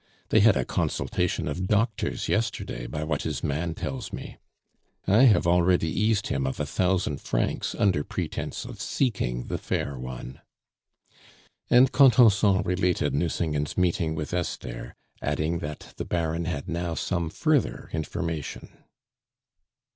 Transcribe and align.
They 0.29 0.39
had 0.39 0.57
a 0.57 0.65
consultation 0.65 1.47
of 1.47 1.67
doctors 1.67 2.27
yesterday, 2.27 2.87
by 2.87 3.03
what 3.03 3.21
his 3.21 3.43
man 3.43 3.75
tells 3.75 4.11
me. 4.11 4.37
I 5.05 5.25
have 5.25 5.45
already 5.45 5.89
eased 5.89 6.25
him 6.25 6.47
of 6.47 6.59
a 6.59 6.65
thousand 6.65 7.21
francs 7.21 7.75
under 7.77 8.03
pretence 8.03 8.65
of 8.65 8.81
seeking 8.81 9.43
the 9.45 9.59
fair 9.59 9.99
one." 9.99 10.41
And 11.69 11.91
Contenson 11.91 12.63
related 12.63 13.13
Nucingen's 13.13 13.77
meeting 13.77 14.15
with 14.15 14.33
Esther, 14.33 14.95
adding 15.21 15.59
that 15.59 15.93
the 15.97 16.05
Baron 16.05 16.45
had 16.45 16.67
now 16.67 16.95
some 16.95 17.29
further 17.29 17.91
information. 17.93 18.69